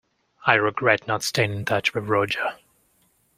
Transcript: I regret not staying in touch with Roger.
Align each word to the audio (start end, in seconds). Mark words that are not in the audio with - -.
I 0.47 0.55
regret 0.55 1.05
not 1.05 1.21
staying 1.21 1.51
in 1.53 1.63
touch 1.63 1.93
with 1.93 2.05
Roger. 2.07 2.55